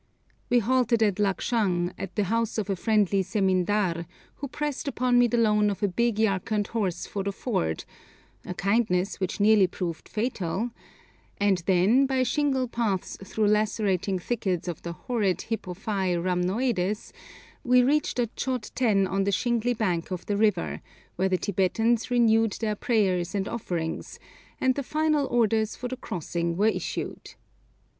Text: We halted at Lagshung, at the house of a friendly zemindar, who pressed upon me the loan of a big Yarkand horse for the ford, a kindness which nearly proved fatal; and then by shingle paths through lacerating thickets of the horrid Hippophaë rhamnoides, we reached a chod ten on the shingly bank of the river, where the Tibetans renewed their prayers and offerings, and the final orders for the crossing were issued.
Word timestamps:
We 0.49 0.57
halted 0.57 1.03
at 1.03 1.19
Lagshung, 1.19 1.93
at 1.95 2.15
the 2.15 2.23
house 2.23 2.57
of 2.57 2.71
a 2.71 2.75
friendly 2.75 3.21
zemindar, 3.21 4.07
who 4.37 4.47
pressed 4.47 4.87
upon 4.87 5.19
me 5.19 5.27
the 5.27 5.37
loan 5.37 5.69
of 5.69 5.83
a 5.83 5.87
big 5.87 6.15
Yarkand 6.17 6.69
horse 6.69 7.05
for 7.05 7.21
the 7.21 7.31
ford, 7.31 7.85
a 8.43 8.55
kindness 8.55 9.19
which 9.19 9.39
nearly 9.39 9.67
proved 9.67 10.09
fatal; 10.09 10.71
and 11.39 11.59
then 11.67 12.07
by 12.07 12.23
shingle 12.23 12.67
paths 12.67 13.15
through 13.23 13.45
lacerating 13.49 14.17
thickets 14.17 14.67
of 14.67 14.81
the 14.81 14.93
horrid 14.93 15.37
Hippophaë 15.51 16.19
rhamnoides, 16.23 17.11
we 17.63 17.83
reached 17.83 18.17
a 18.17 18.25
chod 18.35 18.71
ten 18.73 19.05
on 19.05 19.23
the 19.25 19.31
shingly 19.31 19.75
bank 19.77 20.09
of 20.09 20.25
the 20.25 20.35
river, 20.35 20.81
where 21.15 21.29
the 21.29 21.37
Tibetans 21.37 22.09
renewed 22.09 22.53
their 22.53 22.73
prayers 22.75 23.35
and 23.35 23.47
offerings, 23.47 24.17
and 24.59 24.73
the 24.73 24.81
final 24.81 25.27
orders 25.27 25.75
for 25.75 25.87
the 25.87 25.95
crossing 25.95 26.57
were 26.57 26.69
issued. 26.69 27.35